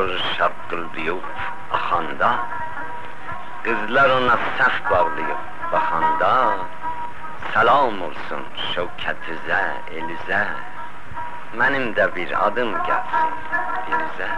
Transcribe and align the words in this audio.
Qızlar 0.00 0.18
şapqıldayıb 0.38 1.22
axanda, 1.76 2.30
Qızlar 3.64 4.10
ona 4.10 4.36
səhv 4.58 4.90
bağlayıb 4.90 5.40
baxanda, 5.72 6.32
Salam 7.52 8.00
olsun 8.06 8.42
şövkətizə, 8.70 9.60
elizə, 9.98 10.42
Mənim 11.58 11.92
də 11.96 12.06
bir 12.16 12.32
adım 12.46 12.72
gəlsin 12.88 13.34
dilizə. 13.86 14.30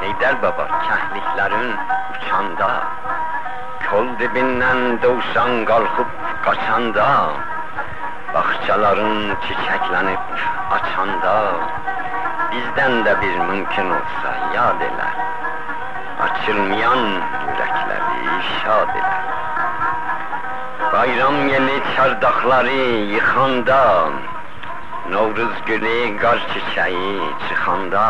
Heydər 0.00 0.40
baba 0.44 0.66
kəhliklərin 0.86 1.70
uçanda, 2.12 2.70
Kol 3.88 4.08
dibindən 4.22 5.02
dovşan 5.02 5.66
qalxıb 5.72 6.16
qaçanda, 6.46 7.10
Baxçaların 8.32 9.36
çiçəklənib 9.44 10.24
açanda, 10.78 11.36
bizdən 12.58 13.04
də 13.06 13.12
bir 13.22 13.34
mümkün 13.48 13.90
olsa 13.96 14.30
yad 14.54 14.80
elə 14.86 15.08
Açılmayan 16.24 17.02
yürəkləri 17.48 18.38
şad 18.54 18.96
elə 19.00 19.18
Bayram 20.92 21.38
yeni 21.52 21.76
çardaqları 21.96 22.80
yıxanda 23.14 23.82
Novruz 25.12 25.62
gülü 25.66 26.18
qar 26.22 26.42
çiçəyi 26.50 27.30
çıxanda 27.46 28.06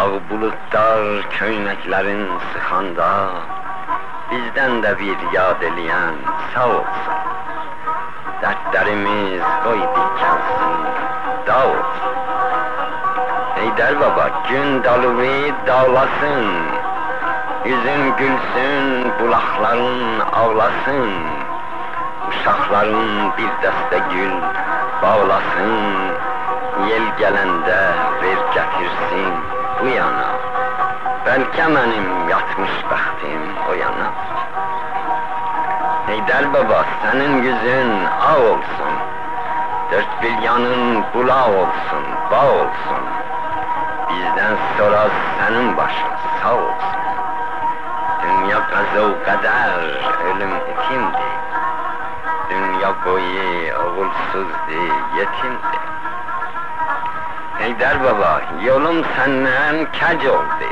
Ağ 0.00 0.10
bulutlar 0.30 1.02
köynəklərin 1.38 2.26
sıxanda 2.50 3.12
Bizdən 4.32 4.80
də 4.82 4.96
bir 5.04 5.26
yad 5.36 5.62
eləyən 5.70 6.20
sağ 6.54 6.68
olsun. 6.80 7.32
Dərdlərimiz 8.42 9.48
qoy 9.64 9.82
bir 9.96 10.12
kəlsin, 10.22 10.86
dağ 11.46 11.64
olsun. 11.70 12.31
Ey 13.62 14.00
baba, 14.00 14.30
gün 14.48 14.84
dalıvi 14.84 15.54
dağlasın, 15.66 16.46
Yüzün 17.64 18.16
gülsün, 18.16 19.12
bulakların 19.20 20.20
ağlasın, 20.20 21.10
Uşakların 22.28 23.32
bir 23.38 23.48
deste 23.62 23.98
gül 24.10 24.32
bağlasın, 25.02 25.96
Yel 26.88 27.02
gelende 27.18 27.94
ver 28.22 28.38
getirsin 28.54 29.34
bu 29.80 29.86
yana, 29.86 30.28
Belki 31.26 31.62
benim 31.74 32.28
yatmış 32.28 32.70
bəxtim 32.90 33.42
o 33.70 33.72
yana. 33.72 34.08
Heydər 36.08 36.52
baba 36.54 36.84
senin 37.02 37.42
yüzün 37.42 37.90
ağ 38.20 38.38
olsun 38.38 38.94
Dört 39.92 40.22
bir 40.22 40.38
yanın 40.42 41.04
bula 41.14 41.46
olsun, 41.46 42.04
bağ 42.30 42.46
olsun 42.46 43.21
Bizden 44.12 44.56
sonra 44.78 45.08
senin 45.38 45.76
başın 45.76 46.12
sağ 46.42 46.54
olsun 46.54 46.98
Dünya 48.22 48.66
kaza 48.70 49.24
kader, 49.24 49.80
ölüm 50.24 50.56
itimdi 50.56 51.28
Dünya 52.50 52.94
boyu 53.04 53.74
oğulsuzdu, 53.74 54.82
yetimdi 55.16 55.82
Heydər 57.62 57.98
baba, 58.02 58.42
yolum 58.64 59.04
senden 59.16 59.76
kec 59.92 60.30
oldu. 60.30 60.70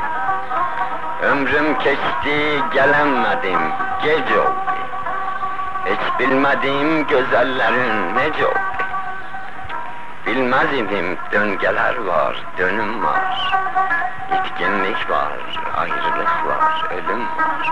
Ömrüm 1.21 1.77
keçti, 1.77 2.63
gelemedim, 2.73 3.61
gec 4.03 4.39
oldu. 4.39 4.75
Hiç 5.85 6.19
bilmediğim 6.19 7.07
güzellerin 7.07 8.15
nece 8.15 8.47
oldu? 8.47 8.60
Bilmez 10.31 10.73
idim 10.73 11.17
döngeler 11.31 11.97
var, 11.97 12.45
dönüm 12.57 13.03
var. 13.03 13.53
İtkinlik 14.35 15.09
var, 15.09 15.31
ayrılık 15.77 16.45
var, 16.47 16.85
ölüm 16.91 17.21
var. 17.21 17.71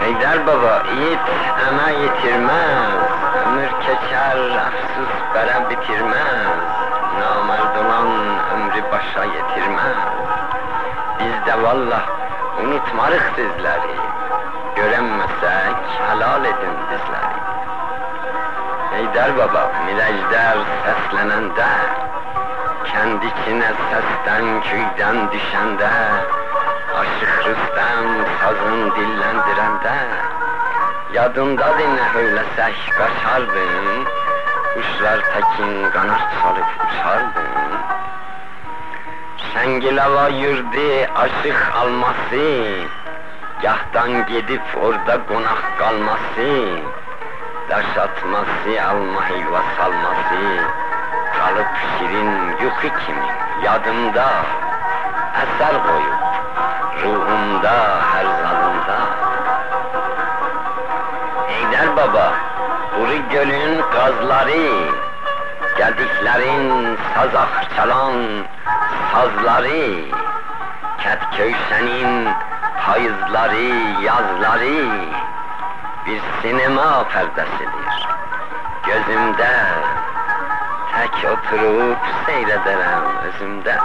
Heydər 0.00 0.46
baba, 0.46 0.82
yiğit 0.96 1.28
eme 1.68 1.92
yitirmez, 2.02 3.10
ömür 3.46 3.70
keçer, 3.80 4.38
afsus 4.66 5.34
bere 5.34 5.70
bitirmez. 5.70 6.60
Namerd 7.20 7.76
olan 7.76 8.08
ömrü 8.54 8.82
başa 8.92 9.24
yetirmez. 9.24 9.96
Biz 11.20 11.46
de 11.46 11.62
vallah 11.62 12.06
unutmarık 12.62 13.32
sizleri. 13.36 14.07
Heydər 19.28 19.44
baba, 19.44 19.62
miləclər 19.84 20.58
səslənəndə, 20.84 21.64
Kənd 22.88 23.24
içinə 23.28 23.72
səsdən, 23.76 24.46
küydən 24.64 25.18
düşəndə, 25.34 25.90
Aşıq 27.00 27.34
Rüstəm 27.44 28.06
sazın 28.38 28.78
dilləndirəndə, 28.96 29.92
Yadındadır 31.12 31.90
nə 31.92 32.06
höyləsək 32.14 32.78
qaçardın, 32.96 34.08
Quşlar 34.70 35.20
təkin 35.34 35.74
qanat 35.98 36.32
salıb 36.38 36.86
uçardın. 36.86 37.76
Şəngilava 39.50 40.24
yurdi 40.38 40.86
aşıq 41.24 41.60
alması, 41.82 42.46
Gahtan 43.60 44.24
gidip 44.32 44.64
orada 44.80 45.20
konak 45.28 45.78
kalması, 45.78 46.48
Daş 47.70 47.96
atması, 47.96 48.82
alma 48.88 49.28
helva 49.28 49.62
salması, 49.78 50.64
Kalıp 51.38 51.66
şirin 51.98 52.50
yuku 52.62 52.98
kimin 53.06 53.32
yadımda, 53.62 54.26
Eser 55.42 55.82
koyup 55.82 56.18
ruhumda 57.04 58.00
her 58.12 58.24
zalımda. 58.24 58.98
Eyder 61.48 61.96
baba, 61.96 62.32
Kuru 62.94 63.28
gölün 63.30 63.82
gazları, 63.92 64.90
Geldiklerin 65.78 66.98
sazak 67.14 67.76
çalan 67.76 68.14
sazları, 69.12 70.04
Ketköy 70.98 71.52
hayızları, 72.76 74.02
yazları 74.02 75.27
bir 76.08 76.20
sinema 76.42 77.04
perdesidir. 77.08 78.08
Gözümde 78.86 79.50
tek 80.92 81.30
oturup 81.30 81.98
seyrederim 82.26 83.04
özümde. 83.24 83.76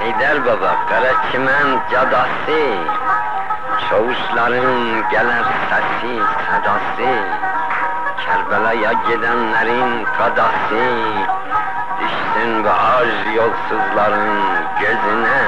Heydər 0.00 0.44
baba, 0.46 0.72
qara 0.88 1.12
çimen 1.32 1.68
cadası, 1.90 2.60
Çavuşların 3.90 5.08
gelir 5.10 5.46
sesi, 5.68 6.20
sadası, 6.46 7.10
Kerbela'ya 8.26 8.92
gidenlerin 8.92 10.04
kadası, 10.18 10.84
Düşsün 12.00 12.64
bu 12.64 12.68
ağır 12.68 13.26
yolsuzların 13.34 14.42
gözüne, 14.80 15.42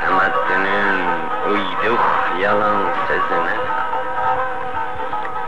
Temettünün 0.00 1.00
uyduk 1.50 2.19
yalan 2.40 2.82
sözüne. 3.06 3.56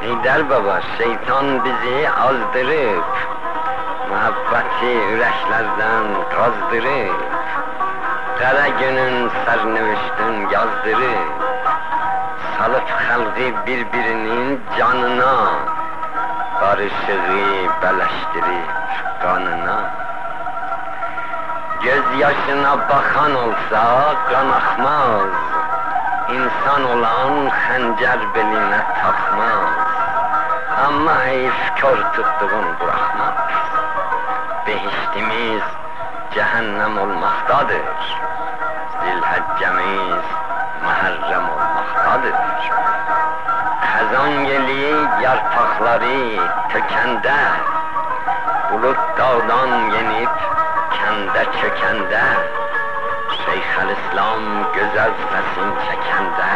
Heydər 0.02 0.42
baba 0.50 0.80
şeytan 0.98 1.64
bizi 1.64 2.10
azdırıp 2.10 3.12
Muhabbeti 4.10 4.92
yüreklerden 5.10 6.06
kazdırıp 6.34 7.20
Kara 8.38 8.68
günün 8.68 9.30
serneviştin 9.44 10.34
yazdırıp 10.54 11.32
Salıp 12.58 12.90
halkı 12.90 13.66
birbirinin 13.66 14.60
canına. 14.78 15.36
Karışığı 16.60 17.70
beleştirip 17.82 18.70
kanına. 19.22 19.90
Göz 21.82 22.18
yaşına 22.18 22.78
bakan 22.88 23.34
olsa 23.34 24.14
kan 24.30 24.50
akmaz 24.50 25.61
İnsan 26.32 26.84
olan 26.92 27.32
xəncər 27.52 28.20
beline 28.34 28.80
takmaz 29.00 29.72
Ama 30.84 31.16
heyf 31.24 31.58
kör 31.76 31.98
tuttuğun 32.14 32.66
bırakmaz. 32.80 33.34
Behiştimiz 34.66 35.62
cehennem 36.34 36.98
olmaktadır. 36.98 37.98
Zilheccemiz 39.02 40.24
muharrem 40.84 41.46
olmaktadır. 41.56 42.38
Xəzan 43.90 44.32
yeli 44.50 44.86
yarpaqları 45.24 46.18
tökəndə 46.72 47.40
Bulut 48.72 49.00
dağdan 49.18 49.72
yenip 49.94 50.36
kende 50.96 51.44
çökende 51.60 52.24
İslam 53.42 54.72
güzel 54.74 55.10
sesin 55.30 55.70
çekende 55.86 56.52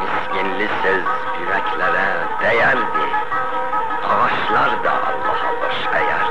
Miskinli 0.00 0.68
söz 0.82 1.04
yüreklere 1.40 2.14
değerdi 2.40 3.32
daşlar 4.22 4.84
da 4.84 4.90
Allah'a 4.90 5.50
boş 5.62 5.78
eğer. 5.94 6.26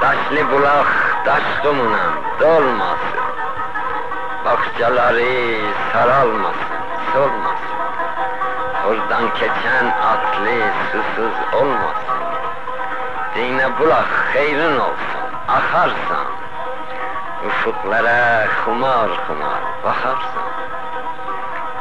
Daşlı 0.00 0.50
bulak 0.50 0.86
daş 1.26 1.42
kumuna 1.62 2.10
dolmasın. 2.40 3.26
Bahçeleri 4.44 5.60
saralmasın, 5.92 6.80
solmasın. 7.12 7.80
Oradan 8.88 9.22
geçen 9.34 9.86
atlı 9.86 10.72
susuz 10.92 11.60
olmasın. 11.62 12.20
Dine 13.34 13.78
bulak 13.78 14.08
hayrın 14.34 14.78
olsun, 14.78 15.30
akarsan. 15.48 16.19
aşıqlərə 17.60 18.48
xumar-xumar 18.64 19.64
baxarsan. 19.84 20.52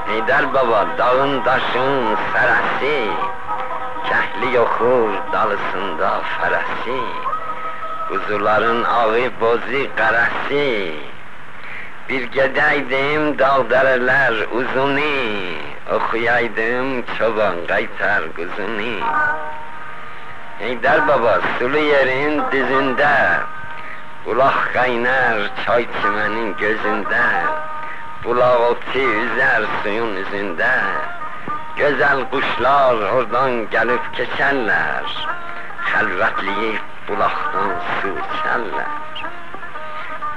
Heydər 0.09 0.47
baba 0.53 0.81
dağın 0.99 1.33
daşın 1.45 1.93
sərəsi, 2.33 2.97
Kəhli 4.07 4.49
yoxur 4.55 5.13
dalısında 5.33 6.09
fərəsi, 6.33 7.03
Quzuların 8.09 8.83
ağı 8.83 9.29
bozi 9.39 9.83
qərəsi, 9.99 10.67
Bir 12.09 12.23
gedəydim 12.35 13.37
dağdərələr 13.39 14.35
uzuni, 14.59 15.19
Oxuyaydım 15.95 16.89
çoban 17.15 17.63
qaytar 17.71 18.27
quzuni. 18.35 18.97
Heydər 20.59 21.05
baba 21.07 21.37
sulu 21.55 21.85
yerin 21.93 22.43
dizində, 22.51 23.15
Bulaq 24.25 24.57
qaynar 24.75 25.37
çay 25.63 25.85
çimənin 25.97 26.49
gözündə 26.59 27.27
Bulaq 28.23 28.63
oti 28.65 29.03
üzər 29.19 29.67
suyun 29.77 30.17
üzündə 30.23 30.71
Gözəl 31.77 32.25
quşlar 32.33 33.05
oradan 33.11 33.55
gəlib 33.75 34.09
keçərlər 34.17 35.07
Xəlvətliyib 35.91 36.83
bulaqdan 37.07 37.71
su 37.95 38.13
içərlər 38.25 39.23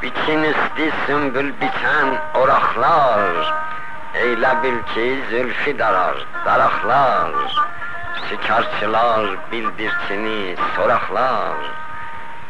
Biçin 0.05 0.49
üstü 0.52 0.88
sümbül 1.02 1.50
biçən 1.67 2.14
oraqlar 2.44 3.44
Eylə 4.25 4.56
bil 4.62 4.81
ki 4.94 5.11
zülfü 5.35 5.78
darar 5.85 6.26
daraqlar 6.46 7.61
Şikarçılar 8.28 9.38
bildirçini 9.52 10.56
soraqlar 10.76 11.81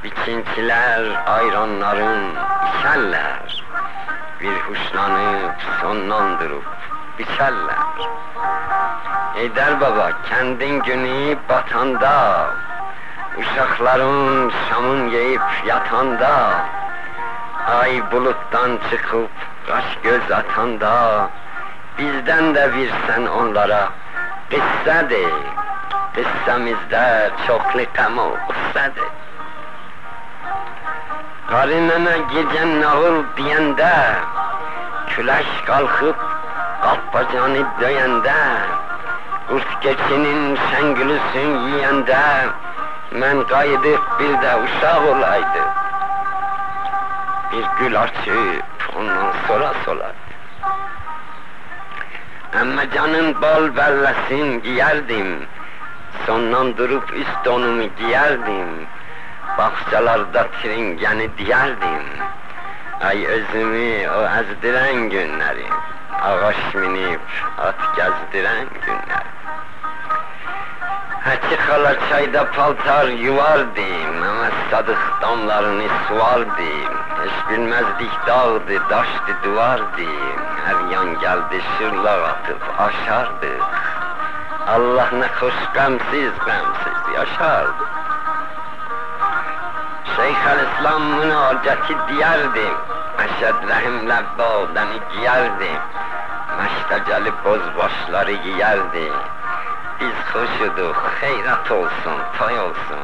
Biçintiler 0.04 1.22
ayranların 1.26 2.34
içerler, 2.68 3.64
Bir 4.40 4.52
huşlanıp 4.52 5.54
sonlandırıp 5.80 6.64
biçerler. 7.18 7.76
Eder 9.36 9.80
baba 9.80 10.10
kendin 10.28 10.82
günü 10.82 11.36
batanda, 11.48 12.46
Uşakların 13.38 14.52
şamın 14.68 15.08
yiyip 15.08 15.42
yatanda, 15.66 16.54
Ay 17.80 18.12
buluttan 18.12 18.78
çıkıp 18.90 19.30
kaş 19.66 19.98
göz 20.02 20.30
atanda, 20.30 21.30
Bizden 21.98 22.54
de 22.54 22.72
versen 22.74 23.26
onlara 23.26 23.88
kıssa 24.50 25.10
de, 25.10 25.24
Kıssamızda 26.14 27.30
çoklu 27.46 27.82
kamu 27.94 28.36
kıssa 28.48 28.84
de. 28.86 29.22
Qarinənə 31.52 32.12
gedən 32.32 32.70
nağıl 32.80 33.16
deyəndə, 33.36 33.96
Küləş 35.10 35.48
qalxıb 35.66 36.22
qapbacanı 36.84 37.64
döyəndə, 37.80 38.36
Qurt 39.50 39.74
keçinin 39.84 40.56
şəngülüsün 40.62 41.50
yiyəndə, 41.66 42.22
Mən 43.20 43.42
qayıdıb 43.50 44.06
bir 44.20 44.32
də 44.44 44.54
uşaq 44.62 45.10
olaydı. 45.10 45.66
Bir 47.52 47.68
gül 47.80 48.00
açıb 48.04 48.88
ondan 48.96 49.36
sonra 49.44 49.74
solardı. 49.84 50.40
Əmməcanın 52.62 53.28
bal 53.44 53.68
bəlləsin 53.76 54.56
giyərdim, 54.64 55.30
Sondan 56.24 56.72
durub 56.80 57.14
üst 57.20 57.38
donumu 57.44 57.92
giyərdim, 58.00 58.72
Bahçelerde 59.58 60.48
tringeni 60.62 61.38
diyerdim, 61.38 62.06
Ay 63.00 63.26
özümü 63.26 64.08
o 64.08 64.22
ezdiren 64.22 64.94
günlerim, 64.94 65.74
Ağaç 66.22 66.74
minip 66.74 67.20
at 67.58 67.96
gezdiren 67.96 68.66
günler. 68.86 69.24
Hacı 71.24 71.56
hala 71.60 71.94
çayda 72.10 72.50
paltar 72.50 73.06
yuvardım, 73.06 74.22
Ama 74.22 74.48
sadık 74.70 74.98
damlarını 75.22 75.88
suvardım, 76.08 76.96
Hiç 77.24 77.50
bilmezdik 77.50 78.26
dağdı, 78.26 78.90
daştı 78.90 79.36
duvardı, 79.44 80.02
Her 80.64 80.92
yan 80.92 81.20
geldi 81.20 81.62
şırlar 81.78 82.18
atıp 82.18 82.80
aşardık. 82.80 83.62
Allah 84.66 85.08
ne 85.12 85.26
hoş 85.26 85.54
gamsiz 85.74 86.32
gamsiz 86.46 87.16
yaşardı. 90.18 90.22
Şeyhülislam 90.22 91.02
münacati 91.02 91.96
diyerdi, 92.08 92.66
Eşed 93.18 93.68
rahimle 93.68 94.22
bağdanı 94.38 94.98
giyerdi, 95.12 95.70
Meşteceli 96.58 97.32
bozbaşları 97.44 98.32
giyerdi. 98.32 99.12
Biz 100.00 100.34
hoşuduk, 100.34 100.96
hayrat 101.20 101.70
olsun, 101.70 102.18
toy 102.38 102.60
olsun, 102.60 103.00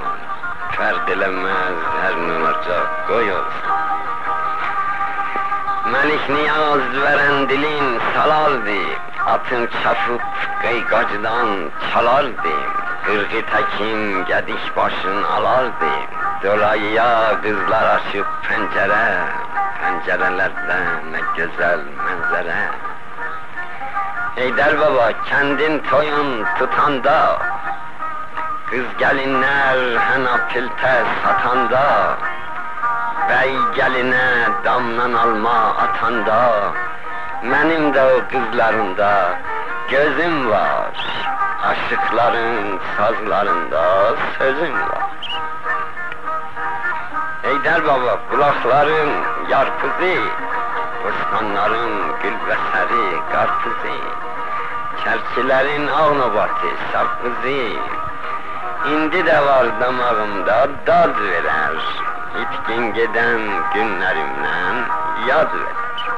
Ferdilemez 0.70 1.78
her 2.02 2.16
nuracak 2.16 3.08
koy 3.08 3.32
olsun. 3.32 3.72
Melik 5.92 6.28
niyaz 6.28 7.02
veren 7.02 7.48
dilin 7.48 8.00
salardı, 8.14 8.78
Atın 9.26 9.68
çapıp 9.82 10.22
kıygacıdan 10.62 11.48
çalardı, 11.92 12.54
Kırgı 13.04 13.42
tekin 13.46 14.24
gediş 14.24 14.76
başın 14.76 15.22
alardı, 15.22 15.90
Dolayıya 16.42 17.40
kızlar 17.42 17.96
açıp 17.96 18.26
pencere, 18.48 19.18
Pencerelerde 19.80 20.78
ne 21.10 21.20
güzel 21.36 21.80
manzara. 21.96 22.74
Eyder 24.36 24.80
baba 24.80 25.12
kendin 25.24 25.78
toyun 25.78 26.44
tutanda, 26.58 27.38
Kız 28.70 28.84
gelinler 28.98 29.98
hena 30.00 30.48
pilte 30.48 31.04
satanda, 31.24 32.16
Bey 33.28 33.56
geline 33.76 34.48
damlan 34.64 35.12
alma 35.12 35.58
atanda, 35.58 36.72
Benim 37.42 37.94
de 37.94 38.02
o 38.02 38.20
kızlarında 38.30 39.38
gözüm 39.90 40.50
var, 40.50 41.06
Aşıkların 41.62 42.80
sazlarında 42.96 44.14
sözüm 44.38 44.74
var. 44.74 45.07
Eyder 47.58 47.86
baba 47.86 48.18
kulakların 48.30 49.10
yarpızı, 49.48 50.14
Bostanların 51.04 51.90
gülbeseri 52.22 53.20
karpızı, 53.32 53.98
Çerçilerin 55.04 55.88
avnobatı 55.88 56.68
sakızı, 56.92 57.78
İndi 58.86 59.26
de 59.26 59.44
var 59.44 59.66
damağımda 59.80 60.68
dad 60.86 61.20
verer, 61.20 61.76
İtkin 62.42 62.94
giden 62.94 63.40
günlerimden 63.74 64.74
yad 65.28 65.54
verer. 65.54 66.08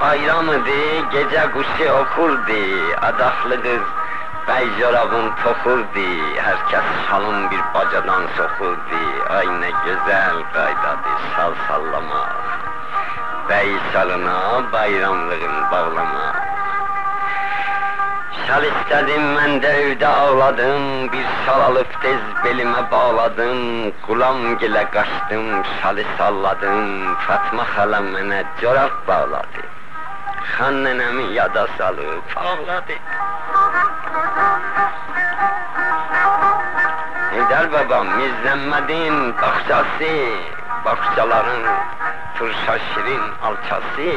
Bayramıdı, 0.00 1.10
gece 1.12 1.50
kuşu 1.52 1.92
okurdu, 1.92 2.52
adaklı 3.02 3.62
kız 3.62 3.97
Bəy 4.48 4.68
yarağın 4.80 5.26
toxurdu, 5.42 6.08
hər 6.40 6.60
kəs 6.70 6.86
salın 7.08 7.50
bir 7.50 7.62
bacadan 7.74 8.24
soxurdu. 8.36 9.00
Ay 9.38 9.48
nə 9.60 9.70
gözəl 9.84 10.38
qaydadır 10.54 11.26
sal 11.34 11.56
sallamaq. 11.66 12.46
Bəy 13.50 13.74
salına 13.92 14.38
bayramlığın 14.72 15.56
bağlamaq. 15.72 16.38
Sal 18.48 18.64
istedim 18.64 19.36
ben 19.36 19.62
de 19.62 19.68
evde 19.68 20.06
ağladım 20.06 21.12
Bir 21.12 21.26
sal 21.46 21.60
alıp 21.60 22.02
tez 22.02 22.20
belime 22.44 22.90
bağladım 22.90 23.58
Kulam 24.06 24.58
gile 24.58 24.90
kaçtım 24.90 25.64
salı 25.82 26.02
salladım 26.18 27.14
Fatma 27.14 27.64
hala 27.76 28.00
mene 28.00 28.44
corap 28.60 29.08
bağladı 29.08 29.62
Han 30.58 30.84
nenemi 30.84 31.32
yada 31.34 31.66
salıp 31.78 32.36
ağladı 32.36 32.94
Heydər 37.32 37.66
baba 37.72 37.98
Mirzəmmədin 38.08 39.16
baxçası, 39.40 40.14
baxçaların 40.84 41.64
fırşa 42.38 42.76
şirin 42.88 43.24
alçası, 43.48 44.14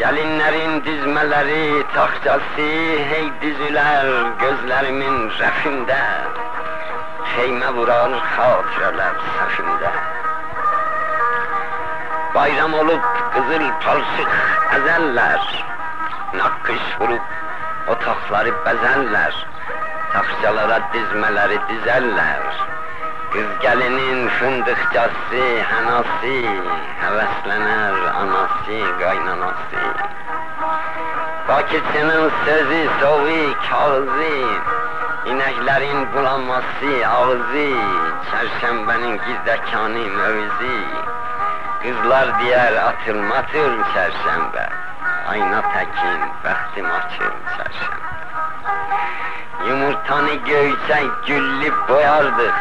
Gəlinlərin 0.00 0.80
dizmələri 0.86 1.84
taxtası, 1.94 2.68
hey 3.10 3.26
düzülər 3.42 4.08
gözlərimin 4.40 5.18
rəfində, 5.38 6.00
Xeymə 7.34 7.68
vurar 7.76 8.16
xatirələr 8.32 9.20
səfində. 9.36 9.92
Bayram 12.34 12.74
olub 12.80 13.06
qızıl 13.36 13.68
palsıq 13.84 14.34
əzəllər, 14.80 15.46
Naqqış 16.40 16.90
vurub 16.98 17.41
otakları 17.88 18.52
bezeller 18.66 19.46
Takçalara 20.12 20.80
dizmeleri 20.92 21.58
dizerler 21.68 22.42
Kız 23.32 23.46
gelinin 23.62 24.28
fındıkçası, 24.28 25.62
henası 25.70 26.26
Heveslenir 27.00 28.04
anası, 28.04 28.98
kaynanası. 29.00 29.82
Bakıcının 31.48 32.30
sözü, 32.44 32.88
soğuk 33.00 33.56
kağızı 33.70 34.46
İneklerin 35.26 36.12
bulanması 36.12 37.08
ağzı 37.08 37.68
Çerşembenin 38.30 39.20
gizdekanı 39.26 39.98
mövzi 39.98 40.84
Kızlar 41.82 42.40
diğer 42.40 42.72
atılmatır 42.72 43.72
çerşembe 43.94 44.71
Ayna 45.32 45.60
tekin, 45.72 46.20
bəxtim 46.44 46.88
açır 46.92 47.34
çərşəm 47.56 48.00
Yumurtanı 49.66 50.34
göyçək 50.48 51.06
güllüb 51.26 51.76
boyardıq 51.88 52.58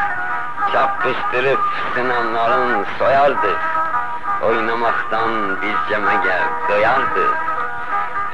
Çapışdırıb 0.72 1.66
sınanların 1.94 2.86
soyardıq 3.00 3.62
Oynamaktan 4.50 5.34
biz 5.64 5.80
cəməgər 5.90 6.46
doyardıq 6.70 7.34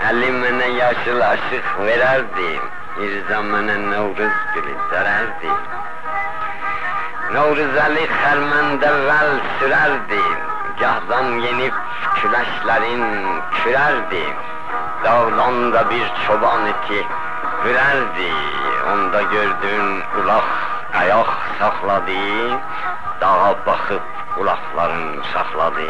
Əlim 0.09 0.37
mənə 0.43 0.67
yaşıl 0.81 1.23
aşıq 1.29 1.71
verərdi 1.87 2.51
İrza 3.07 3.39
mənə 3.53 3.79
Novruz 3.87 4.37
gülü 4.53 4.75
dərərdi. 4.91 5.55
Novruz 7.33 7.81
Əli 7.87 8.05
xərməndə 8.13 8.93
vəl 9.09 9.33
sürərdi 9.57 10.21
gahdan 10.79 11.39
yenib 11.41 11.75
küləşlərin 12.19 13.03
kürərdi. 13.57 14.25
Dağlanda 15.03 15.81
bir 15.89 16.05
çoban 16.25 16.67
iti 16.73 16.99
hürərdi. 17.63 18.31
Onda 18.91 19.21
gördün 19.33 19.85
ulaq 20.21 20.49
ayaq 21.01 21.31
saxladı, 21.59 22.21
dağa 23.21 23.53
baxıb 23.65 24.03
qulaqların 24.35 25.05
saxladı. 25.33 25.89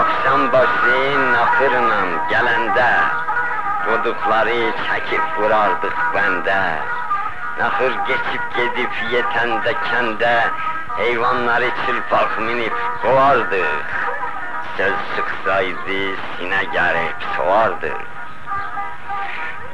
Axşam 0.00 0.42
başı 0.52 1.00
naxırla 1.34 2.00
gələndə, 2.32 2.92
Qoduqları 3.84 4.60
çəkib 4.86 5.24
vurardıq 5.36 5.96
bəndə. 6.14 6.62
Naxır 7.60 7.94
geçib 8.08 8.44
gedib 8.56 8.92
yetəndə 9.12 9.72
kəndə, 9.86 10.34
Heyvanları 10.96 11.70
çılpak 11.86 12.40
minip 12.40 12.72
kovardık 13.02 14.10
Söz 14.76 14.94
sıksaydı 15.16 16.16
sine 16.38 16.64
gerip 16.64 17.16
soğardı 17.36 17.92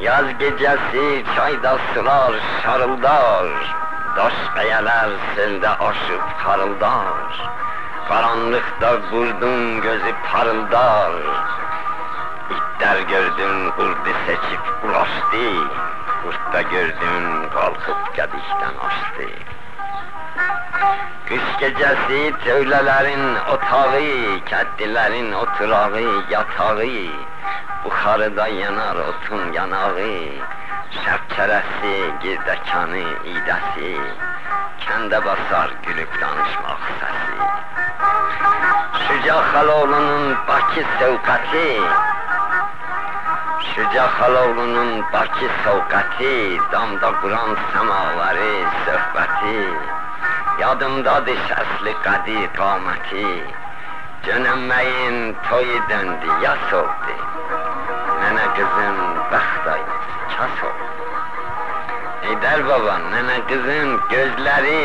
Yaz 0.01 0.39
gecesi 0.39 1.25
çayda 1.37 1.79
sular 1.95 2.33
şarıldar. 2.63 3.47
Daş 4.17 4.35
kayalar 4.55 5.11
selde 5.35 5.69
aşıp 5.69 6.23
karıldar. 6.45 7.51
Karanlıkta 8.09 9.11
kurdun 9.11 9.81
gözü 9.81 10.15
parıldar. 10.33 11.13
İtler 12.51 13.01
gördün 13.01 13.71
kurdu 13.71 14.11
seçip 14.27 14.85
ulaştı. 14.85 15.69
Kurtta 16.23 16.63
gördün 16.63 17.49
kalkıp 17.55 18.17
gedikten 18.17 18.75
açtı 18.87 19.56
Kış 21.29 21.59
gecesi 21.61 22.35
tövlelerin 22.45 23.35
otağı, 23.35 24.01
keddilerin 24.47 25.33
oturağı, 25.33 26.03
yatağı, 26.31 26.87
Buxarıda 27.85 28.47
yanar 28.49 28.97
otun 28.97 29.53
yanağı, 29.53 30.15
şəpçərəsi, 31.03 31.95
girdekanı, 32.23 33.05
idəsi, 33.33 33.93
Kəndə 34.85 35.19
basar 35.27 35.75
gülüb 35.85 36.13
danışmaq 36.21 36.83
səsi. 36.99 37.39
Şüca 39.03 39.37
Xaloğlunun 39.51 40.25
Bakı 40.49 40.83
sevqəti, 40.99 41.71
Şüca 43.71 44.07
Xaloğlunun 44.17 44.91
Bakı 45.13 45.49
sevqəti, 45.65 46.35
Damda 46.73 47.11
quran 47.21 47.53
səmaları, 47.73 48.55
söhbəti, 48.87 49.61
Yadımdadır 50.57 51.41
səsli 51.49 51.93
qədi 52.05 52.43
qaməti 52.57 53.25
Cönəmməyin 54.27 55.19
toyu 55.49 55.81
döndü, 55.91 56.31
yas 56.43 56.73
oldu. 56.79 57.17
Nənə 58.23 58.47
qızın 58.57 58.97
bəxt 59.33 59.69
aynası 59.75 60.31
kas 60.33 60.65
oldu. 60.69 60.89
Heydər 62.25 62.65
baba, 62.71 62.97
nənə 63.13 63.37
qızın 63.53 63.93
gözləri 64.15 64.81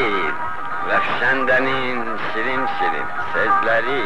Rəfşəndənin 0.92 2.04
şirin 2.28 2.68
şirin 2.76 3.10
sözləri. 3.32 4.06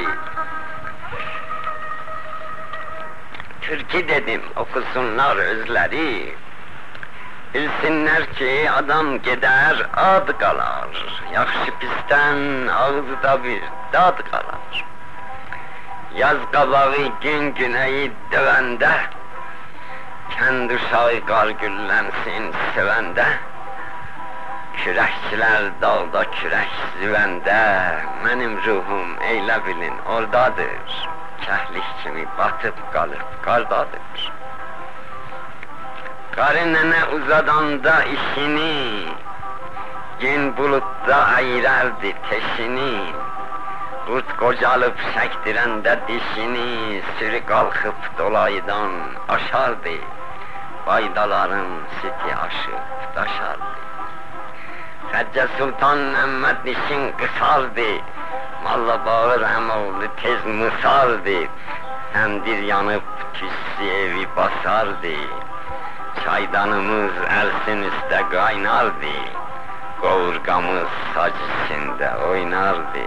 Türkü 3.65 4.07
dedim, 4.07 4.43
okusunlar 4.55 5.37
özləri 5.49 6.09
Bilsinler 7.55 8.33
ki 8.33 8.71
adam 8.71 9.21
gider 9.21 9.75
ad 9.93 10.27
kalar. 10.39 10.91
Yaxşı 11.33 11.71
pisdən 11.79 12.67
ağızda 12.67 13.43
bir 13.43 13.63
dad 13.93 14.17
qalar 14.29 14.73
Yaz 16.15 16.37
qabağı 16.51 17.05
gün 17.23 17.53
güneyi 17.59 18.11
dövəndə 18.31 18.91
Kənd 20.35 20.75
uşağı 20.77 21.21
qar 21.31 21.55
güllənsin 21.63 22.51
sevəndə 22.75 23.27
Kürəkçilər 24.81 25.71
dağda 25.81 26.23
kürək 26.37 26.79
züvəndə 26.99 27.61
Mənim 28.23 28.59
ruhum 28.65 29.19
eylə 29.31 29.61
bilin 29.65 29.97
oradadır. 30.15 31.03
Kəhlik 31.45 31.89
kimi 32.03 32.25
batıb 32.37 32.87
qalıb 32.93 33.29
qardadır 33.45 34.44
Karı 36.35 36.73
nene 36.73 37.05
uzadanda 37.05 38.03
işini, 38.03 39.07
Gün 40.19 40.57
bulutta 40.57 41.15
ayırardı 41.15 42.07
teşini, 42.29 43.13
Kurt 44.07 44.37
kocalıp 44.37 44.95
sektirende 45.15 45.99
dişini, 46.07 47.01
Sürü 47.19 47.45
kalkıp 47.45 47.95
dolaydan 48.17 48.91
aşardı, 49.29 49.89
Baydaların 50.87 51.67
siti 52.01 52.35
aşıp 52.35 53.15
taşardı. 53.15 53.63
Hacca 55.11 55.47
Sultan 55.57 55.97
Mehmet 55.97 56.65
dişin 56.65 57.11
kısardı, 57.11 58.01
Malla 58.63 59.05
bağır 59.05 59.43
hem 59.43 59.69
oldu 59.69 60.07
tez 60.21 60.45
mısardı, 60.45 61.47
Hem 62.13 62.45
bir 62.45 62.57
yanıp 62.57 63.03
tüssü 63.33 63.91
evi 63.91 64.27
basardı, 64.35 65.15
Çaydanımız 66.25 67.11
elsin 67.29 67.83
üstte 67.83 68.23
kaynardı, 68.31 69.15
Kavurgamız 70.01 70.87
saç 71.15 71.33
içinde 71.65 72.15
oynardı. 72.15 73.05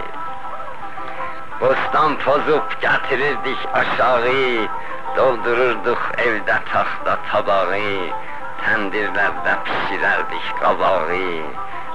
Bostan 1.60 2.18
pozup 2.18 2.80
getirirdik 2.80 3.58
aşağı, 3.74 4.68
Doldururduk 5.16 6.10
evde 6.18 6.54
tahta 6.72 7.18
tabağı, 7.32 7.78
Tendirlerde 8.64 9.58
pişirerdik 9.64 10.60
kabağı, 10.60 11.42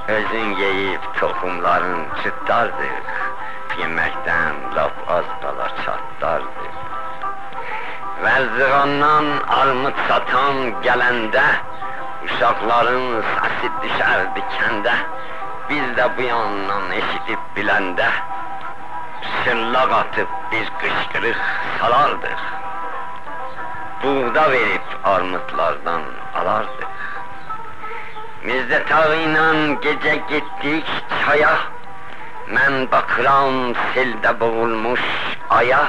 Özün 0.08 0.56
yeyip 0.56 1.20
tohumların 1.20 2.06
çıtlardık, 2.24 3.04
Yemekten 3.80 4.56
laf 4.76 4.94
az 5.08 5.26
kala 5.42 5.70
çatlardık. 5.86 6.83
Vərzıqandan 8.24 9.26
armud 9.54 9.98
satan 10.08 10.58
gələndə 10.84 11.44
Uşaqların 12.26 13.08
səsi 13.30 13.70
düşərdi 13.84 14.44
kəndə 14.54 14.94
Biz 15.70 15.90
də 15.98 16.06
bu 16.18 16.28
yandan 16.30 16.86
eşidib 17.00 17.42
biləndə 17.58 18.06
Şırlaq 19.32 19.96
atıb 19.98 20.38
bir 20.52 20.70
qışqırıq 20.84 21.42
salardıq 21.80 22.46
Buğda 24.04 24.46
verib 24.52 24.96
armudlardan 25.16 26.06
alardıq 26.42 26.94
Mirzə 28.46 28.80
tağı 28.94 29.18
ilə 29.26 29.50
gecə 29.88 30.16
getdik 30.32 30.96
çaya 31.26 31.52
Mən 32.56 32.88
baxıram 32.96 33.60
seldə 33.92 34.34
boğulmuş 34.40 35.04
aya 35.60 35.84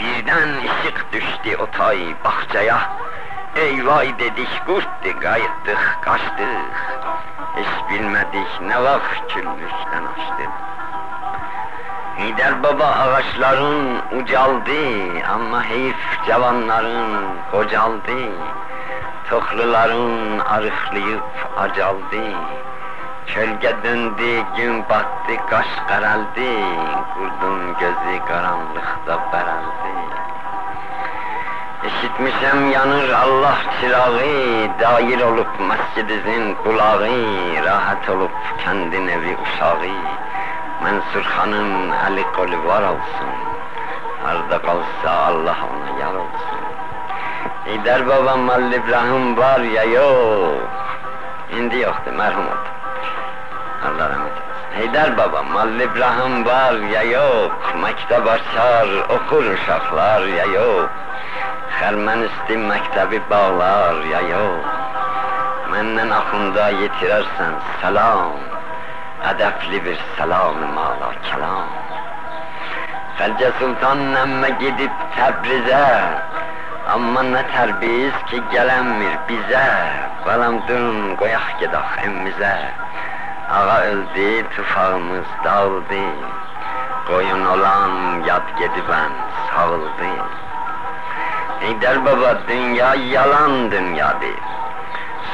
Birden 0.00 0.48
ışık 0.58 1.12
düştü 1.12 1.56
o 1.56 1.66
tay 1.66 1.98
bahçaya. 2.24 2.78
Eyvay 3.56 4.18
dedik 4.18 4.66
kurttu 4.66 5.20
kayıttık 5.20 5.98
kaçtık. 6.02 6.72
Hiç 7.56 7.90
bilmedik 7.90 8.60
ne 8.62 8.82
vakit 8.82 9.28
küllükten 9.28 10.04
açtık. 10.04 10.50
Hider 12.18 12.62
baba 12.62 12.84
ağaçların 12.84 14.02
ucaldı 14.20 14.80
ama 15.34 15.64
heyif 15.64 16.24
cavanların 16.26 17.26
kocaldı. 17.50 18.30
Tokluların 19.30 20.38
arıklayıp 20.38 21.24
acaldı. 21.56 22.36
Kölge 23.26 23.76
döndü, 23.84 24.42
gün 24.56 24.82
battı, 24.88 25.46
kaş 25.50 25.66
karaldı. 25.88 26.50
Kurdun 27.14 27.74
gözü 27.80 28.24
karanlıkta 28.28 29.32
beraldı. 29.32 29.89
İşitmişem 31.86 32.70
yanır 32.70 33.10
Allah 33.10 33.56
çırağı, 33.80 34.20
dair 34.80 35.20
olup 35.20 35.48
mescidizin 35.60 36.54
kulağı, 36.54 37.08
rahat 37.64 38.08
olup 38.08 38.30
kendi 38.64 39.06
nevi 39.06 39.36
uşağı. 39.42 39.78
Mansur 40.82 41.22
Han'ın 41.22 41.90
eli 41.90 42.22
kolu 42.36 42.66
var 42.66 42.82
olsun, 42.82 43.30
arda 44.26 44.62
kalsa 44.62 45.24
Allah 45.26 45.56
ona 45.70 46.00
yar 46.00 46.14
olsun. 46.14 46.60
İder 47.66 48.08
babam 48.08 48.48
Halil 48.48 48.72
İbrahim 48.72 49.36
var 49.36 49.60
ya 49.60 49.84
yok, 49.84 50.70
indi 51.58 51.78
yoktu 51.78 52.12
merhum 52.16 52.46
oldu. 52.46 52.70
Allah 53.84 54.10
rahmet 54.10 54.32
eylesin. 54.32 54.50
Heydar 54.74 55.16
babam 55.18 55.46
Halil 55.46 55.80
İbrahim 55.80 56.46
var 56.46 56.72
ya 56.72 57.02
yok, 57.02 57.74
mektep 57.82 58.26
açar 58.28 58.88
okur 59.08 59.44
uşaklar 59.44 60.26
ya 60.26 60.44
yok. 60.44 60.90
Xərmənisti 61.80 62.58
məktebi 62.60 63.18
bağlar 63.30 64.02
ya 64.10 64.18
yok. 64.28 64.64
Məndən 65.72 66.10
axında 66.12 66.66
yetirərsən 66.76 67.54
salam, 67.80 68.42
ədəbli 69.30 69.80
bir 69.86 70.02
salam 70.18 70.58
mala 70.74 71.08
kelam. 71.28 71.70
Xəlcə 73.20 73.48
Sultan 73.60 74.02
əmmə 74.24 74.50
gedib 74.60 75.00
Təbrizə, 75.14 75.86
amma 76.96 77.24
nə 77.30 77.46
tərbiz 77.54 78.20
ki 78.28 78.42
gələnmir 78.52 79.16
bizə. 79.30 79.64
Balam 80.28 80.60
durun 80.68 81.16
qoyaq 81.22 81.48
gedək 81.64 81.96
emmizə. 82.10 82.54
Ağa 83.56 83.80
öldü, 83.94 84.28
tufağımız 84.52 85.32
dağıldı. 85.48 86.04
Qoyun 87.08 87.48
olan 87.56 88.22
yad 88.28 88.54
gedibən 88.60 89.18
sağıldı. 89.48 90.14
Heydər 91.60 91.98
baba 92.04 92.30
dünya 92.48 92.94
yalan 92.94 93.70
dünyadır. 93.70 94.38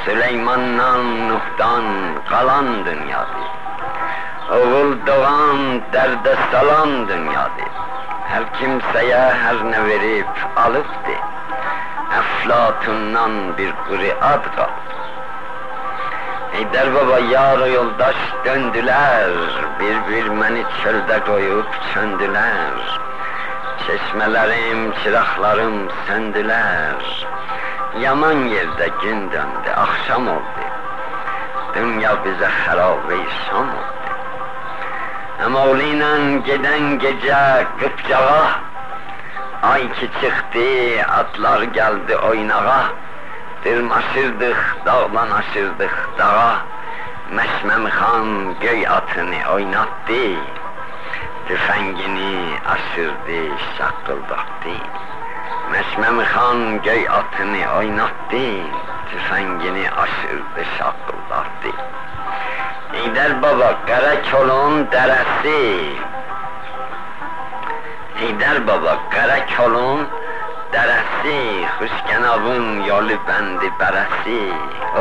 Süleymandan, 0.04 1.28
Nuh'dan 1.28 1.84
kalan 2.30 2.84
dünyadır. 2.86 3.46
Oğul 4.50 5.06
doğan 5.06 5.82
derde 5.92 6.34
salan 6.52 7.08
dünyadır. 7.08 7.72
Her 8.28 8.52
kimseye 8.52 9.34
her 9.42 9.56
ne 9.70 9.84
verip 9.84 10.26
alıptı. 10.56 11.16
Eflatundan 12.18 13.58
bir 13.58 13.72
kuru 13.88 14.10
ad 14.20 14.44
kaldı. 14.56 14.86
Heydər 16.54 16.94
baba 16.94 17.18
yar 17.18 17.66
yoldaş 17.66 18.16
döndüler, 18.44 19.30
bir 19.80 19.96
bir 20.08 20.40
beni 20.40 20.64
çölde 20.82 21.20
koyup 21.24 21.68
çöndüler. 21.94 23.00
Çeşmelerim, 23.86 24.92
çıraklarım 25.04 25.88
söndüler. 26.06 27.26
Yaman 28.00 28.32
yerde 28.32 28.88
gün 29.02 29.32
döndü, 29.32 29.70
akşam 29.76 30.28
oldu. 30.28 30.60
Dünya 31.74 32.24
bize 32.24 32.46
harabe 32.46 33.16
şam 33.48 33.68
oldu. 33.68 33.96
Ama 35.44 35.66
oğluyla 35.66 36.18
giden 36.46 36.98
gece 36.98 37.66
kıpcağa, 37.80 38.50
ay 39.62 39.92
ki 39.92 40.10
çıktı, 40.20 41.02
atlar 41.08 41.62
geldi 41.62 42.16
oynağa. 42.16 42.84
Dırmaşırdık, 43.64 44.76
dağlan 44.86 45.30
aşırdık 45.30 46.08
dağa. 46.18 46.56
Meşmem 47.30 47.84
Han 47.84 48.54
göy 48.60 48.88
atını 48.88 49.52
oynattı. 49.54 50.36
Tüfəngini 51.46 52.58
əsirdi, 52.74 53.40
şaqqıldatdı. 53.76 54.74
Məsməmi 55.70 56.24
xan 56.32 56.80
göy 56.86 57.04
atını 57.18 57.62
oynatdı, 57.76 58.42
tüfəngini 59.10 59.84
aşırdı, 60.04 60.64
şaqqıldatdı. 60.78 61.72
Heydər 62.96 63.36
baba 63.42 63.70
qara 63.86 64.14
kolun 64.30 64.86
dərəsi, 64.90 65.62
Heydər 68.18 68.62
baba 68.66 68.98
qara 69.14 69.40
kolun 69.56 70.06
dərəsi, 70.74 71.40
Xuşkənavın 71.78 72.86
yolu 72.90 73.22
bəndi 73.28 73.70
bərəsi, 73.80 74.40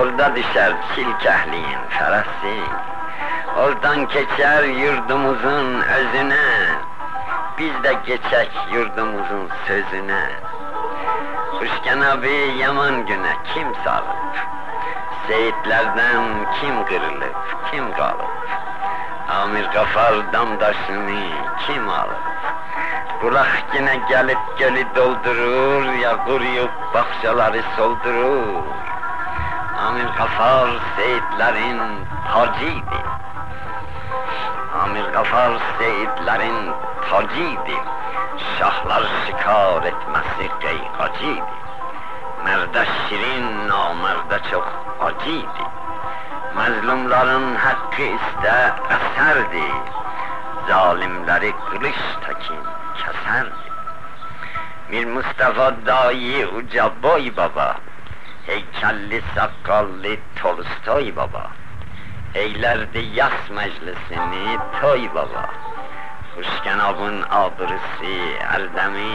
Orada 0.02 0.34
düşər 0.38 0.82
çil 0.94 1.16
kəhliyin 1.26 1.88
fərəsi. 1.98 2.60
Oradan 3.56 4.02
keçər 4.12 4.66
yurdumuzun 4.68 5.70
özünə 5.98 6.48
Biz 7.58 7.76
də 7.86 7.94
keçək 8.08 8.58
yurdumuzun 8.74 9.46
sözünə 9.68 10.24
Xuşkənavi 11.54 12.34
yaman 12.60 13.06
günə 13.08 13.32
kim 13.54 13.70
salıb 13.86 14.42
Seyitlerden 15.28 16.26
kim 16.60 16.86
kırılıp, 16.86 17.36
kim 17.72 17.94
kalıp? 17.94 18.50
Amir 19.30 19.66
Gafar 19.74 20.34
damdaşını 20.34 21.24
kim 21.68 21.90
alıp? 21.90 22.26
Kulak 23.22 23.64
yine 23.76 23.96
gelip 24.10 24.60
gölü 24.60 24.86
doldurur, 24.96 25.94
ya 25.94 26.26
kuruyup 26.26 26.72
bahçeleri 26.94 27.64
soldurur. 27.78 28.64
Amir 29.88 30.08
Gafar 30.18 30.70
seyitlerin 30.96 32.06
tacıydı. 32.34 33.25
Amir 34.86 35.06
Gafar 35.14 35.52
seyitlerin 35.80 36.72
tacıydı. 37.10 37.78
Şahlar 38.60 39.04
şikar 39.26 39.84
etmesi 39.84 40.52
geykacıydı. 40.60 41.56
Merde 42.46 42.86
şirin, 42.86 43.70
namerde 43.70 44.40
çok 44.52 44.68
acıydı. 45.02 45.64
Mazlumların 46.56 47.56
hakkı 47.56 48.02
iste 48.02 48.74
eserdi. 48.90 49.72
Zalimleri 50.68 51.54
kılıç 51.70 52.00
tekin 52.28 52.64
keserdi. 52.98 53.66
Bir 54.92 55.06
Mustafa 55.06 55.74
dahi 55.86 56.48
uca 56.48 56.92
boy 57.04 57.38
baba. 57.38 57.76
Heykelli 58.46 59.22
sakallı 59.36 60.16
Tolstoy 60.42 61.16
baba. 61.16 61.65
Eylərdi 62.36 63.02
yas 63.16 63.52
məclisini 63.58 64.58
toy 64.80 65.06
baba. 65.16 65.46
Xuşkənabın 66.36 67.22
abırısı, 67.42 68.16
ərdəmi 68.56 69.14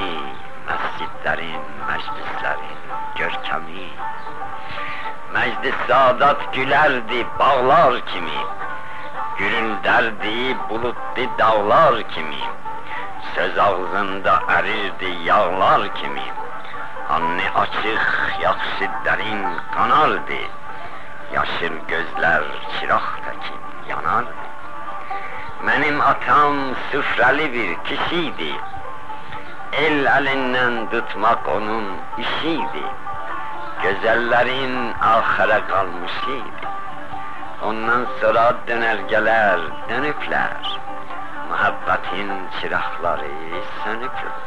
Məscidlərin, 0.70 1.66
məclislərin 1.88 2.80
görkəmi. 3.18 3.87
Məclis 5.35 5.78
sadat 5.88 6.46
gülərdi 6.54 7.20
bağlar 7.38 7.98
kimi 8.12 8.40
Gürüldərdi 9.40 10.56
bulutlu 10.70 11.26
dağlar 11.38 11.94
kimi. 12.14 12.42
Söz 13.35 13.59
ağzında 13.66 14.35
ərirdi 14.56 15.12
yağlar 15.28 15.85
kimi. 15.98 16.26
Anne 17.16 17.46
açıq, 17.64 18.09
yaxşı 18.46 18.88
dərin 19.04 19.44
qanardı. 19.76 20.40
Yaşıl 21.34 21.74
gözler 21.88 22.42
çırak 22.80 23.18
tekin 23.24 23.60
yanardı. 23.88 24.34
Benim 25.66 26.00
atam 26.00 26.56
süfreli 26.90 27.52
bir 27.52 27.76
kişiydi. 27.84 28.54
El 29.72 30.06
elinden 30.06 30.90
tutmak 30.90 31.48
onun 31.48 31.84
işiydi. 32.18 32.84
Güzellerin 33.82 34.92
ahire 35.00 35.60
kalmışıydı. 35.68 36.70
Ondan 37.64 38.06
sonra 38.20 38.54
dönergeler 38.68 39.60
dönüpler. 39.88 40.80
Muhabbetin 41.48 42.30
çırakları 42.60 43.30
sönüklük. 43.84 44.40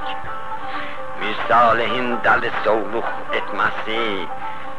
Mir 1.20 1.36
Salih'in 1.48 2.24
deli 2.24 2.52
soğluk 2.64 3.06
etmesi, 3.34 4.28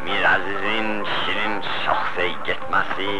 Mirəzizin 0.04 0.88
şirin 1.10 1.54
şaxsəyə 1.64 2.32
getməsi, 2.46 3.12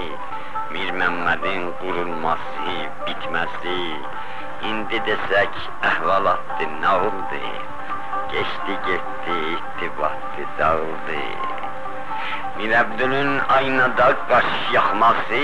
Mir 0.75 0.91
Məmmədin 1.01 1.63
qurulması, 1.81 2.75
bitməsi, 3.07 3.77
İndi 4.71 5.01
desək 5.07 5.57
əhvalatdı, 5.91 6.67
nə 6.83 6.93
oldu? 7.07 7.41
Geçti, 8.35 8.77
getdi, 8.89 9.39
ittibatdı, 9.55 10.45
dağıldı. 10.59 11.23
Mir 12.59 12.77
Əbdülün 12.83 13.33
aynada 13.57 14.11
qaş 14.29 14.51
yaxması, 14.77 15.43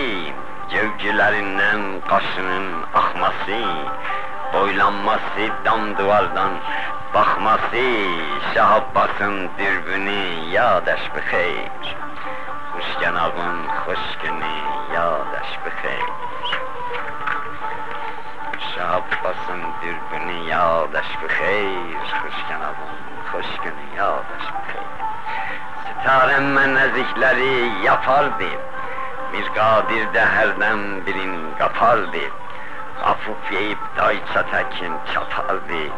Cevcilərindən 0.74 1.86
qaşının 2.12 2.68
axması, 3.00 3.62
Boylanmaz 4.52 5.20
sevdam 5.36 5.98
duvardan 5.98 6.52
Baxması 7.14 7.84
Şah 8.54 8.72
Abbasın 8.72 9.50
dürbünü 9.58 10.50
Ya 10.50 10.70
dəş 10.86 11.04
bi 11.14 11.20
xeyr. 11.30 11.84
Xuş 12.72 12.88
cənabın 13.00 13.58
xoş 13.84 14.04
günü 14.22 14.54
Ya 14.94 15.10
dəş 15.32 15.50
bi 15.62 15.70
xeyr. 15.80 16.10
Şah 18.70 18.90
Abbasın 18.98 19.62
dürbünü 19.82 20.38
Ya 20.52 20.66
dəş 20.94 21.10
bi 21.20 21.28
xeyr. 21.36 22.00
Xuş 22.22 22.38
cənabın 22.48 22.94
xoş 23.30 23.50
günü 23.62 23.86
Ya 23.98 24.10
dəş 24.30 24.46
bi 24.54 24.62
xeyr 24.70 24.90
Sitarəmmə 25.84 26.64
nəzikləri 26.76 27.56
yapardı 27.86 28.52
Bir 29.32 29.46
qadir 29.56 30.04
də 30.14 30.24
hərdən 30.36 30.80
birin 31.06 31.34
qapardı 31.58 32.24
Afuf 33.04 33.52
yeyip 33.52 33.78
dayça 33.96 34.42
tekin 34.50 34.92
çatardı. 35.14 35.92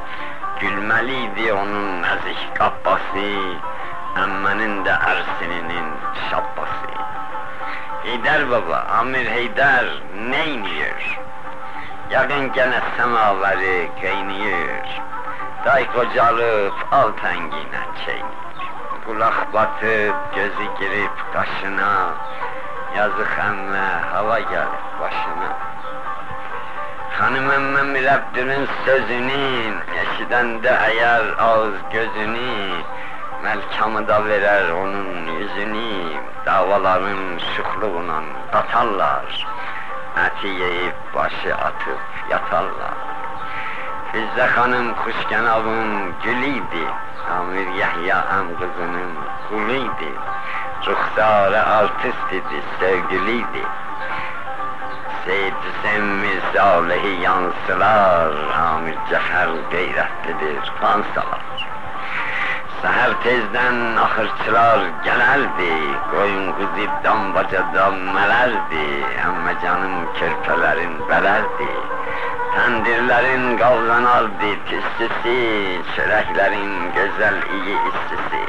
Gülmeliydi 0.61 1.53
onun 1.53 2.03
nezih 2.03 2.55
kabbası. 2.55 3.59
Emmenin 4.17 4.85
de 4.85 4.91
ersininin 4.91 5.87
şabbası. 6.31 6.93
Heyder 8.03 8.51
baba, 8.51 8.87
Amir 8.99 9.31
Heyder 9.31 9.87
neyniyor? 10.31 11.19
Yakın 12.11 12.53
gene 12.53 12.81
semaveri 12.97 13.91
keyniyor. 14.01 14.87
Day 15.65 15.93
kocalıp 15.93 16.75
al 16.93 17.12
tengine 17.23 17.83
çeynir. 18.07 18.43
Kulak 19.07 19.53
batıp 19.55 20.35
gözü 20.35 20.65
girip 20.79 21.33
kaşına 21.33 22.15
Yazık 22.97 23.38
emme 23.38 24.01
hava 24.12 24.38
gelip 24.38 25.01
başına 25.01 25.72
Hanım 27.23 27.51
emme 27.51 27.83
Mürebbinin 27.83 28.69
sözünü 28.85 29.75
Eşiden 30.03 30.63
de 30.63 30.79
eğer 30.83 31.23
ağız 31.39 31.75
gözünü 31.93 32.83
Melkamı 33.43 34.09
da 34.09 34.27
verer 34.27 34.71
onun 34.71 35.27
yüzünü 35.27 36.13
Davaların 36.47 37.39
şıkluğuna 37.57 38.23
katarlar 38.53 39.47
Eti 40.27 40.47
yiyip 40.47 40.95
başı 41.15 41.55
atıp 41.55 42.01
yatarlar 42.31 42.97
Fizzə 44.13 44.47
xanım 44.55 44.89
Xuşkənavın 45.03 46.13
gülüydü, 46.25 46.85
Amir 47.39 47.69
Yahya 47.81 48.17
am 48.39 48.47
kızının 48.59 49.13
kuluydu. 49.49 50.11
Ruhsarı 50.87 51.67
artist 51.67 52.33
idi, 52.33 52.63
sevgiliydi. 52.81 53.63
Seyircisinin 55.25 56.07
misali 56.23 57.23
yansılar 57.23 58.33
Hamid 58.59 59.03
Cəfər 59.11 59.53
qeyrətlidir, 59.71 60.71
qan 60.81 61.05
salar. 61.15 61.45
Səhər 62.83 63.13
tezdən 63.23 63.77
axırçılar 64.05 64.89
gələrdi 65.05 65.75
Qoyun 66.11 66.49
qızibdan 66.57 67.29
bacadan 67.37 68.01
mələrdi 68.17 68.87
Əmmə 69.29 69.55
canım 69.63 69.95
kirpələrin 70.19 70.97
bələrdi 71.11 71.71
Təndirlərin 72.57 73.47
qavlanardı 73.63 74.51
tüstüsü 74.73 75.37
Çörəklərin 75.95 76.75
gözəl 76.99 77.39
iyi 77.61 77.79
istisi 77.93 78.43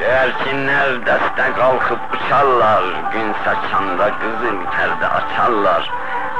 Göğerçinler 0.00 1.06
deste 1.06 1.52
kalkıp 1.56 1.98
uçarlar, 2.14 2.82
gün 3.12 3.34
saçanda 3.44 4.10
kızıl 4.18 4.64
perde 4.76 5.08
açarlar. 5.08 5.90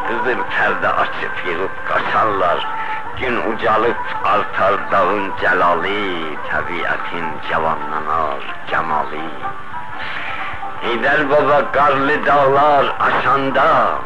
Kızıl 0.09 0.43
perde 0.57 0.89
açıp 0.89 1.47
yığıp 1.47 1.71
kaçarlar. 1.89 2.67
Gün 3.21 3.53
ucalıp 3.53 3.97
artar 4.25 4.91
dağın 4.91 5.33
celali, 5.41 6.39
tabiatin 6.51 7.25
cavanlanar 7.51 8.57
cemali. 8.71 9.31
Heyder 10.81 11.31
baba 11.31 11.73
karlı 11.73 12.27
dağlar 12.27 12.97
aşanda, 13.01 13.99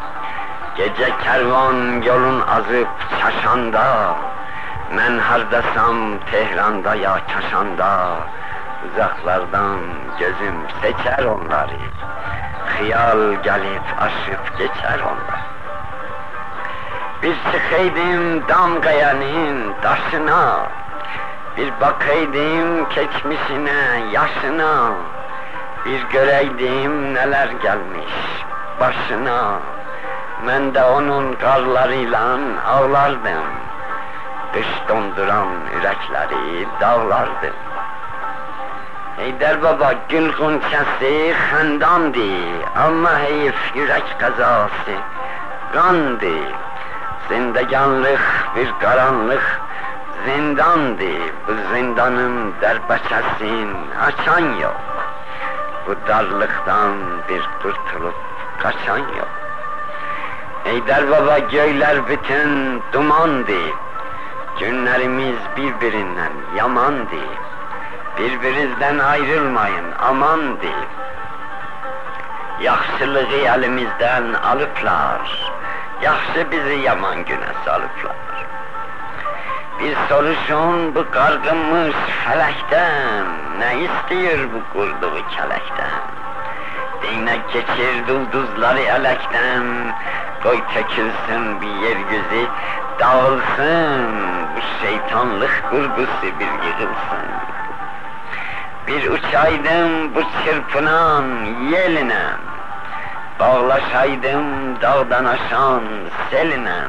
Gece 0.77 1.17
kervan 1.23 2.01
yolun 2.01 2.41
azıp 2.41 2.87
çaşanda 3.21 4.15
Men 4.95 5.17
hardasam 5.17 6.19
Tehran'da 6.31 6.95
ya 6.95 7.19
Kaşan'da 7.33 8.17
Uzaklardan 8.85 9.79
gözüm 10.19 10.55
seçer 10.81 11.25
onları 11.25 11.77
Hıyal 12.65 13.33
gelip 13.43 13.83
aşıp 13.99 14.57
geçer 14.57 14.99
onlar 14.99 15.41
Bir 17.21 17.35
çıkaydım 17.51 18.47
damgayanın 18.47 19.73
taşına 19.81 20.69
Bir 21.57 21.71
bakaydım 21.81 22.89
keçmişine, 22.89 24.11
yaşına 24.11 24.91
Bir 25.85 26.01
göreydim 26.01 27.13
neler 27.13 27.47
gelmiş 27.47 28.13
başına 28.79 29.59
ben 30.47 30.73
de 30.73 30.83
onun 30.83 31.33
karlarıyla 31.33 32.37
ağlardım. 32.67 33.45
Dış 34.53 34.67
donduran 34.89 35.47
yürekleri 35.75 36.67
dağlardım. 36.81 37.55
Heyder 39.17 39.63
baba 39.63 39.93
gül 40.09 40.31
gunçası 40.37 41.11
xəndandı, 41.49 42.29
ama 42.75 43.19
heyif 43.19 43.75
yürek 43.75 44.19
kazası 44.19 44.95
kandı. 45.73 46.35
Zindeganlık 47.29 48.21
bir 48.55 48.69
karanlık 48.79 49.61
zindandı, 50.25 51.11
bu 51.47 51.53
zindanın 51.73 52.53
derbeçesin 52.61 53.69
açan 54.07 54.59
yok. 54.61 54.81
Bu 55.87 56.07
darlıktan 56.07 56.93
bir 57.29 57.41
kurtulup 57.61 58.15
kaçan 58.63 58.97
yok. 58.97 59.29
Eyder 60.65 61.11
baba 61.11 61.39
göyler 61.39 62.07
bütün 62.07 62.81
dumandı. 62.93 63.61
Günlerimiz 64.59 65.37
birbirinden 65.57 66.33
yamandı. 66.55 67.21
Birbirinizden 68.17 68.99
ayrılmayın 68.99 69.91
amandı. 69.99 70.71
Yaxşılığı 72.61 73.35
elimizden 73.35 74.33
alıplar. 74.33 75.51
Yaxşı 76.01 76.51
bizi 76.51 76.73
yaman 76.73 77.25
güne 77.25 77.53
salıplar. 77.65 78.15
Bir 79.79 79.95
soruşun 80.09 80.95
bu 80.95 81.11
kargınmış 81.11 81.95
felekten, 82.25 83.25
ne 83.59 83.83
istiyor 83.83 84.39
bu 84.53 84.73
kurduğu 84.73 85.27
kelekten? 85.29 86.01
Değnek 87.03 87.53
geçir 87.53 88.07
dulduzları 88.07 88.79
elekten, 88.79 89.63
koy 90.43 90.59
çekilsin 90.73 91.61
bir 91.61 91.67
yeryüzü, 91.67 92.47
dağılsın 92.99 94.15
bu 94.55 94.85
şeytanlık 94.85 95.63
kurgusu 95.69 96.39
bir 96.39 96.45
yığılsın. 96.45 97.44
Bir 98.87 99.09
uçaydım 99.09 100.15
bu 100.15 100.21
çırpınan 100.21 101.25
yeline, 101.71 102.23
bağlaşaydım 103.39 104.81
dağdan 104.81 105.25
aşan 105.25 105.83
seline, 106.31 106.81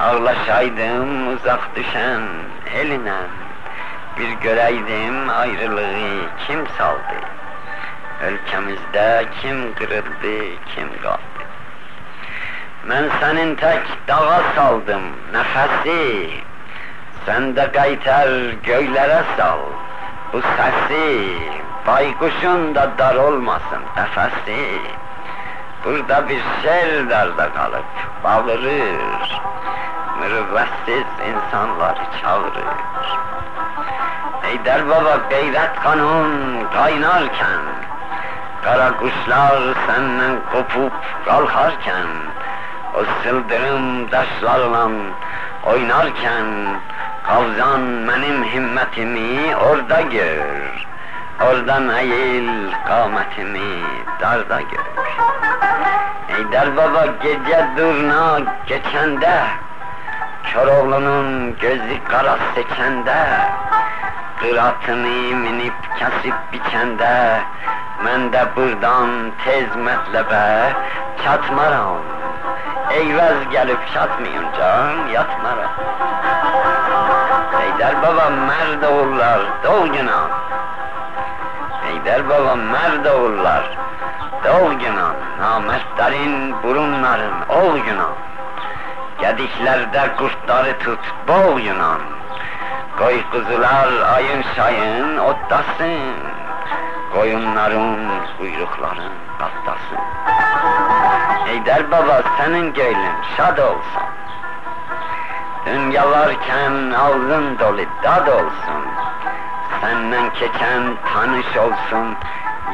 ağlaşaydım 0.00 1.34
uzak 1.34 1.76
düşen 1.76 2.22
eline, 2.74 3.16
bir 4.18 4.30
göreydim 4.30 5.30
ayrılığı 5.30 6.26
kim 6.46 6.66
saldı, 6.78 7.18
ülkemizde 8.30 9.24
kim 9.42 9.74
kırıldı, 9.74 10.44
kim 10.74 11.02
kaldı. 11.02 11.20
Ben 12.90 13.04
senin 13.20 13.54
tek 13.54 13.82
dağa 14.08 14.42
saldım 14.56 15.02
nefesi, 15.32 16.30
sen 17.26 17.56
de 17.56 17.72
kaytar 17.72 18.28
göylere 18.64 19.22
sal 19.36 19.58
bu 20.32 20.40
sesi, 20.40 21.36
baykuşun 21.86 22.74
da 22.74 22.90
dar 22.98 23.14
olmasın 23.14 23.82
nefesi. 23.96 24.80
Burada 25.84 26.28
bir 26.28 26.42
şer 26.62 27.10
darda 27.10 27.52
kalıp 27.52 27.84
bağırır, 28.24 29.40
mürüvvetsiz 30.20 31.06
insanları 31.28 32.00
çağırır. 32.22 33.18
Eyder 34.44 34.88
baba 34.88 35.16
gayret 35.30 35.80
kanun 35.82 36.64
kaynarken, 36.74 37.60
kara 38.64 38.96
kuşlar 38.96 39.58
senden 39.86 40.36
kopup 40.52 40.92
kalkarken, 41.24 42.06
o 42.94 43.00
sıldırım 43.22 44.08
taşlarla 44.08 44.88
oynarken 45.66 46.44
Kavzan 47.28 48.08
benim 48.08 48.44
himmetimi 48.44 49.56
orada 49.56 50.00
gör. 50.00 50.86
Oradan 51.46 51.88
eğil 51.88 52.72
kametimi 52.86 53.84
darda 54.20 54.60
gör. 54.60 54.88
Eyder 56.36 56.76
baba 56.76 57.06
gece 57.22 57.66
durna 57.76 58.40
geçende 58.66 59.42
Köroğlunun 60.44 61.56
gözü 61.58 62.04
kara 62.08 62.38
seçende 62.54 63.26
Kıratını 64.40 65.36
minip 65.36 65.74
kesip 65.98 66.34
biçende 66.52 67.40
Men 68.04 68.32
de 68.32 68.46
buradan 68.56 69.08
tez 69.44 69.76
metlebe 69.76 70.72
çatmaram 71.24 72.17
Eyvaz 72.90 73.50
gelip 73.50 73.78
çatmayınca 73.94 74.90
yatmaram 75.12 75.70
Eyder 77.62 78.02
baba 78.02 78.30
merd 78.30 78.82
oğullar 78.82 79.40
dolguna 79.64 80.28
Eyder 81.88 82.28
baba 82.28 82.54
merd 82.54 83.04
oğullar 83.04 83.78
dolguna 84.44 85.12
Namertlerin 85.40 86.62
burunların 86.62 87.48
olguna 87.48 88.08
Gediklerde 89.20 90.16
kurtları 90.16 90.78
tut 90.78 91.14
bol 91.28 91.58
Yunan 91.58 92.00
Koy 92.98 93.22
kuzular 93.32 93.88
ayın 94.14 94.44
şayın 94.56 95.18
ottasın. 95.18 96.14
Koyunların 97.12 97.96
kuyrukları 98.38 99.08
kattasın 99.38 99.98
Eyder 101.48 101.90
baba 101.90 102.22
senin 102.38 102.72
gönlün 102.72 103.22
şad 103.36 103.58
olsun. 103.58 104.02
Dünyalarken 105.66 106.90
ağzın 106.90 107.58
dolu 107.58 107.84
dad 108.02 108.26
olsun. 108.26 108.84
Senden 109.80 110.30
geçen 110.40 110.82
tanış 111.14 111.56
olsun 111.56 112.16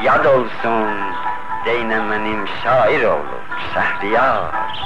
Yad 0.02 0.24
olsun. 0.24 0.88
Deynemenim 1.64 2.48
şair 2.64 3.04
olur 3.04 3.44
Şehriyar. 3.74 4.84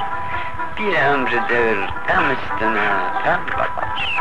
Bir 0.79 1.03
ömrüdür 1.03 1.79
dem 2.09 2.31
üstüne 2.31 2.91
dem 3.25 3.47
kadar. 3.47 4.19